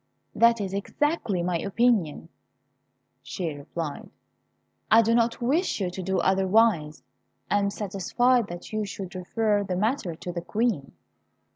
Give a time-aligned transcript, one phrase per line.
[0.33, 2.29] "That is exactly my opinion,"
[3.21, 4.09] she replied;
[4.89, 7.03] "I do not wish you to do otherwise;
[7.51, 10.93] I am satisfied that you should refer the matter to the Queen."